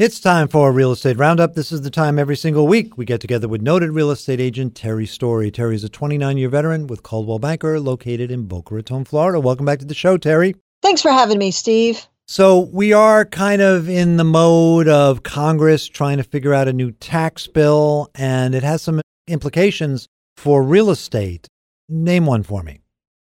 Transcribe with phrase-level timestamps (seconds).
[0.00, 1.52] It's time for a real estate roundup.
[1.52, 4.74] This is the time every single week we get together with noted real estate agent
[4.74, 5.50] Terry Story.
[5.50, 9.38] Terry is a 29 year veteran with Coldwell Banker located in Boca Raton, Florida.
[9.38, 10.54] Welcome back to the show, Terry.
[10.80, 12.06] Thanks for having me, Steve.
[12.26, 16.72] So, we are kind of in the mode of Congress trying to figure out a
[16.72, 21.46] new tax bill, and it has some implications for real estate.
[21.90, 22.80] Name one for me.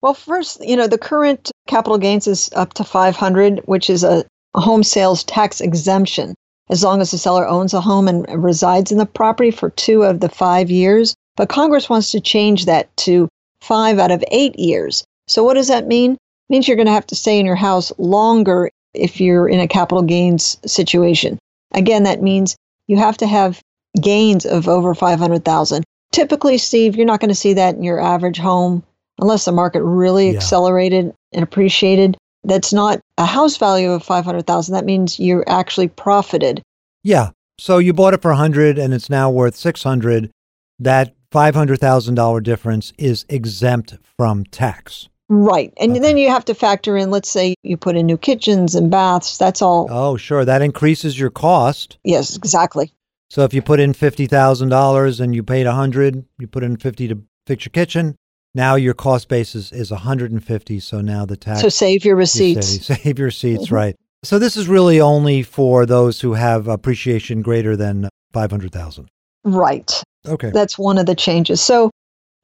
[0.00, 4.24] Well, first, you know, the current capital gains is up to 500, which is a
[4.54, 6.36] home sales tax exemption
[6.70, 10.02] as long as the seller owns a home and resides in the property for two
[10.02, 11.14] of the five years.
[11.36, 13.28] But Congress wants to change that to
[13.60, 15.04] five out of eight years.
[15.28, 16.12] So, what does that mean?
[16.12, 19.60] It means you're going to have to stay in your house longer if you're in
[19.60, 21.38] a capital gains situation.
[21.72, 22.56] Again, that means
[22.88, 23.60] you have to have
[24.00, 25.84] gains of over 500,000.
[26.12, 28.82] Typically, Steve, you're not going to see that in your average home
[29.18, 30.36] unless the market really yeah.
[30.36, 34.74] accelerated and appreciated that's not a house value of 500,000.
[34.74, 36.62] That means you actually profited.
[37.02, 37.30] Yeah.
[37.58, 40.30] So you bought it for 100 and it's now worth 600.
[40.78, 45.08] That $500,000 difference is exempt from tax.
[45.28, 45.72] Right.
[45.78, 46.00] And okay.
[46.00, 49.38] then you have to factor in, let's say you put in new kitchens and baths.
[49.38, 49.86] That's all.
[49.90, 50.44] Oh, sure.
[50.44, 51.98] That increases your cost.
[52.04, 52.92] Yes, exactly.
[53.30, 57.22] So if you put in $50,000 and you paid 100, you put in 50 to
[57.46, 58.16] fix your kitchen,
[58.54, 60.80] now your cost basis is 150.
[60.80, 61.60] So now the tax.
[61.60, 62.74] So save your receipts.
[62.74, 63.74] You save, save your receipts, mm-hmm.
[63.74, 63.96] right?
[64.24, 69.08] So this is really only for those who have appreciation greater than 500,000.
[69.44, 70.02] Right.
[70.26, 70.50] Okay.
[70.50, 71.60] That's one of the changes.
[71.60, 71.90] So,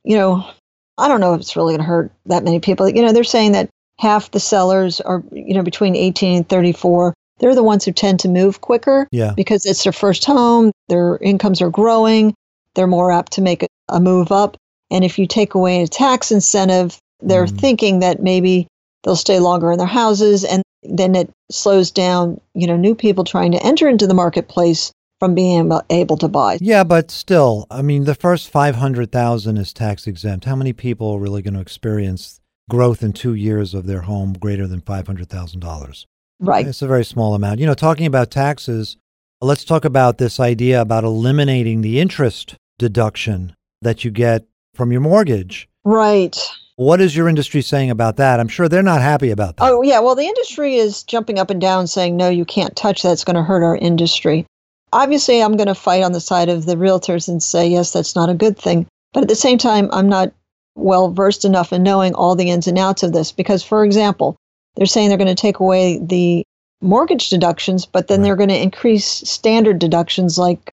[0.05, 0.49] you know,
[0.97, 2.89] I don't know if it's really going to hurt that many people.
[2.89, 7.15] You know, they're saying that half the sellers are, you know, between 18 and 34.
[7.39, 9.33] They're the ones who tend to move quicker yeah.
[9.37, 12.35] because it's their first home, their incomes are growing,
[12.75, 14.57] they're more apt to make a, a move up.
[14.91, 17.61] And if you take away a tax incentive, they're mm.
[17.61, 18.67] thinking that maybe
[19.03, 23.25] they'll stay longer in their houses and then it slows down, you know, new people
[23.25, 26.59] trying to enter into the marketplace from being able to buy.
[26.61, 30.45] Yeah, but still, I mean, the first 500,000 is tax exempt.
[30.45, 34.35] How many people are really going to experience growth in 2 years of their home
[34.35, 36.05] greater than $500,000?
[36.39, 36.67] Right.
[36.67, 37.59] It's a very small amount.
[37.59, 38.97] You know, talking about taxes,
[39.41, 44.45] let's talk about this idea about eliminating the interest deduction that you get
[44.79, 45.69] from your mortgage.
[45.85, 46.39] Right.
[46.77, 48.39] What is your industry saying about that?
[48.39, 49.65] I'm sure they're not happy about that.
[49.69, 49.99] Oh, yeah.
[49.99, 53.13] Well, the industry is jumping up and down saying, no, you can't touch that.
[53.13, 54.47] It's going to hurt our industry.
[54.93, 58.15] Obviously, I'm going to fight on the side of the realtors and say, yes, that's
[58.15, 58.87] not a good thing.
[59.13, 60.33] But at the same time, I'm not
[60.77, 63.33] well versed enough in knowing all the ins and outs of this.
[63.33, 64.37] Because, for example,
[64.77, 66.45] they're saying they're going to take away the
[66.81, 68.27] mortgage deductions, but then right.
[68.27, 70.71] they're going to increase standard deductions like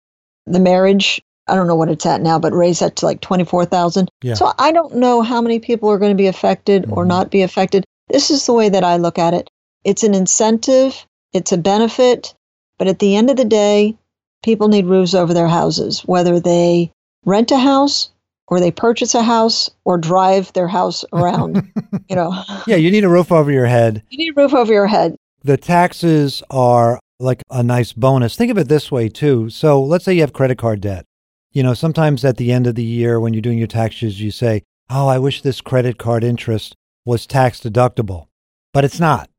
[0.46, 4.09] the marriage I don't know what it's at now, but raise that to like 24,000.
[4.22, 4.34] Yeah.
[4.36, 6.94] So I don't know how many people are going to be affected mm-hmm.
[6.94, 7.84] or not be affected.
[8.09, 9.50] This is the way that I look at it.
[9.84, 12.34] It's an incentive, it's a benefit,
[12.78, 13.98] but at the end of the day,
[14.44, 16.92] people need roofs over their houses, whether they
[17.26, 18.10] rent a house
[18.48, 21.70] or they purchase a house or drive their house around,
[22.10, 22.44] you know.
[22.68, 24.04] Yeah, you need a roof over your head.
[24.10, 25.16] You need a roof over your head.
[25.44, 28.36] The taxes are like a nice bonus.
[28.36, 29.50] Think of it this way too.
[29.50, 31.06] So, let's say you have credit card debt
[31.53, 34.31] you know, sometimes at the end of the year when you're doing your taxes, you
[34.31, 36.75] say, Oh, I wish this credit card interest
[37.06, 38.28] was tax deductible.
[38.74, 39.30] But it's not.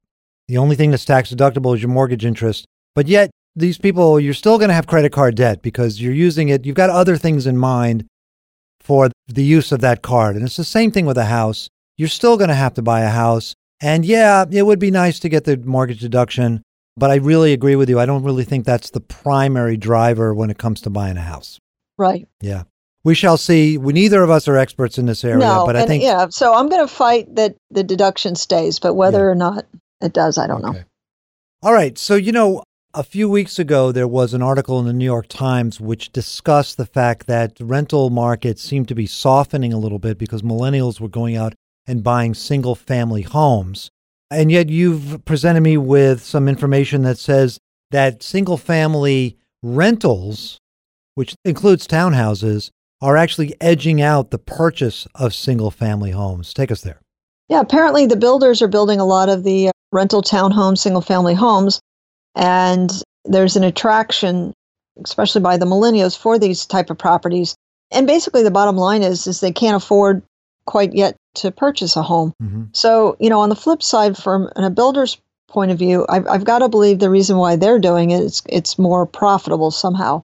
[0.49, 2.67] The only thing that's tax deductible is your mortgage interest.
[2.95, 6.49] But yet, these people, you're still going to have credit card debt because you're using
[6.49, 6.65] it.
[6.65, 8.07] You've got other things in mind
[8.81, 10.37] for the use of that card.
[10.37, 11.69] And it's the same thing with a house.
[11.97, 13.55] You're still going to have to buy a house.
[13.81, 16.63] And yeah, it would be nice to get the mortgage deduction,
[16.97, 17.99] but I really agree with you.
[17.99, 21.59] I don't really think that's the primary driver when it comes to buying a house.
[21.99, 22.29] Right.
[22.41, 22.65] Yeah.
[23.05, 23.77] We shall see.
[23.77, 26.27] We neither of us are experts in this area, no, but I and, think yeah.
[26.31, 29.33] So I'm going to fight that the deduction stays, but whether yeah.
[29.33, 29.67] or not
[30.01, 30.79] it does, I don't okay.
[30.79, 30.85] know.
[31.63, 31.99] All right.
[31.99, 32.63] So you know,
[32.95, 36.79] a few weeks ago there was an article in the New York Times which discussed
[36.79, 41.09] the fact that rental markets seemed to be softening a little bit because millennials were
[41.09, 41.55] going out
[41.87, 43.91] and buying single family homes.
[44.31, 47.59] And yet you've presented me with some information that says
[47.91, 50.59] that single family rentals
[51.15, 52.71] which includes townhouses,
[53.01, 56.55] are actually edging out the purchase of single family homes.
[56.55, 57.01] Take us there.
[57.49, 61.35] Yeah, apparently the builders are building a lot of the uh, rental townhomes, single family
[61.35, 61.81] homes,
[62.35, 62.91] and
[63.25, 64.55] there's an attraction,
[65.05, 67.55] especially by the millennials, for these type of properties.
[67.91, 70.23] And basically, the bottom line is is they can't afford
[70.67, 72.33] quite yet to purchase a home.
[72.43, 72.65] Mm-hmm.
[72.73, 75.19] So, you know, on the flip side, from a builder's
[75.49, 78.43] point of view, I've, I've got to believe the reason why they're doing it is
[78.49, 80.23] it's more profitable somehow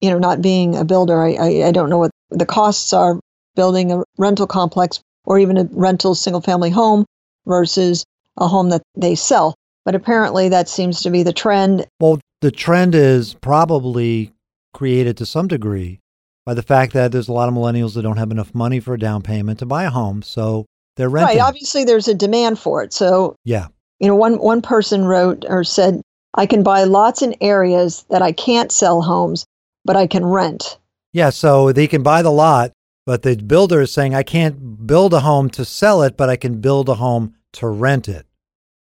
[0.00, 3.18] you know, not being a builder, I, I, I don't know what the costs are
[3.54, 7.04] building a rental complex or even a rental single family home
[7.46, 8.04] versus
[8.36, 9.54] a home that they sell.
[9.84, 11.86] But apparently that seems to be the trend.
[12.00, 14.32] Well, the trend is probably
[14.72, 16.00] created to some degree
[16.44, 18.94] by the fact that there's a lot of millennials that don't have enough money for
[18.94, 21.38] a down payment to buy a home, so they're renting.
[21.38, 21.46] Right.
[21.46, 22.92] Obviously, there's a demand for it.
[22.92, 23.68] So yeah,
[23.98, 26.02] you know, one one person wrote or said,
[26.34, 29.44] "I can buy lots in areas that I can't sell homes,
[29.84, 30.78] but I can rent."
[31.12, 32.72] Yeah, so they can buy the lot,
[33.06, 36.36] but the builder is saying, "I can't build a home to sell it, but I
[36.36, 38.26] can build a home to rent it."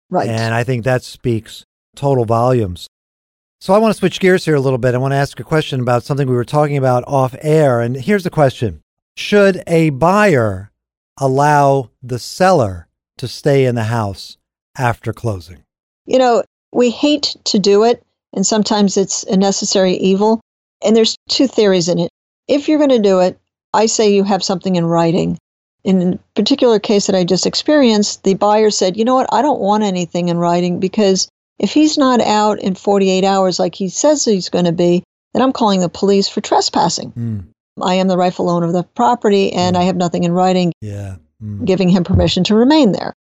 [0.09, 0.29] Right.
[0.29, 1.65] And I think that speaks
[1.95, 2.87] total volumes.
[3.61, 4.93] So I want to switch gears here a little bit.
[4.93, 7.81] I want to ask a question about something we were talking about off air.
[7.81, 8.81] And here's the question
[9.15, 10.71] Should a buyer
[11.17, 12.87] allow the seller
[13.17, 14.37] to stay in the house
[14.77, 15.63] after closing?
[16.05, 16.43] You know,
[16.73, 18.03] we hate to do it,
[18.33, 20.41] and sometimes it's a necessary evil.
[20.85, 22.09] And there's two theories in it.
[22.47, 23.39] If you're going to do it,
[23.73, 25.37] I say you have something in writing.
[25.83, 29.31] In a particular case that I just experienced, the buyer said, You know what?
[29.31, 31.27] I don't want anything in writing because
[31.59, 35.03] if he's not out in 48 hours like he says he's going to be,
[35.33, 37.11] then I'm calling the police for trespassing.
[37.11, 37.43] Mm.
[37.81, 39.79] I am the rightful owner of the property and Mm.
[39.79, 41.17] I have nothing in writing Yeah.
[41.43, 41.65] Mm.
[41.65, 43.13] giving him permission to remain there.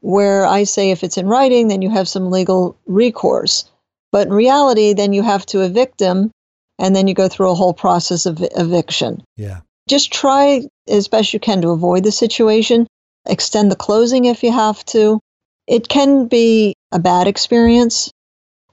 [0.00, 3.64] Where I say if it's in writing, then you have some legal recourse.
[4.12, 6.30] But in reality, then you have to evict him
[6.80, 9.22] and then you go through a whole process of eviction.
[9.36, 9.60] Yeah.
[9.88, 12.86] Just try as best you can to avoid the situation.
[13.26, 15.20] Extend the closing if you have to.
[15.66, 18.10] It can be a bad experience.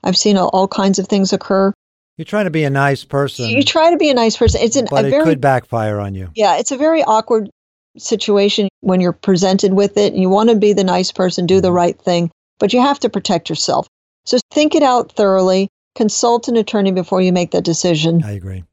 [0.03, 1.73] I've seen all, kinds of things occur.
[2.17, 4.61] You're trying to be a nice person, You try to be a nice person.
[4.61, 6.29] It's an, but a it very could backfire on you.
[6.35, 7.49] yeah, it's a very awkward
[7.97, 11.59] situation when you're presented with it and you want to be the nice person, do
[11.61, 11.75] the Mhm.
[11.75, 13.87] right thing, but you have to protect yourself.
[14.25, 15.67] So think it out thoroughly,
[15.97, 18.23] consult an attorney before you make that decision.
[18.23, 18.63] I agree.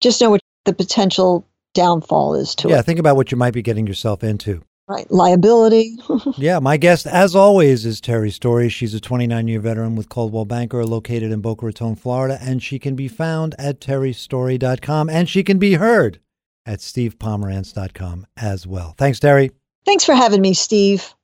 [0.00, 1.44] Just know what the potential
[1.74, 2.76] downfall is to Yeah, it.
[2.78, 4.62] Yeah, think about what you might be getting yourself into.
[4.88, 5.10] Right.
[5.10, 5.96] Liability.
[6.38, 8.68] Yeah, my guest, as always, is Terry Story.
[8.68, 12.78] She's a 29 year veteran with Coldwell Banker, located in Boca Raton, Florida, and she
[12.78, 16.20] can be found at terrystory.com and she can be heard
[16.66, 18.94] at stevepomerantz.com as well.
[18.98, 19.50] Thanks, Terry.
[19.86, 21.14] Thanks for having me, Steve.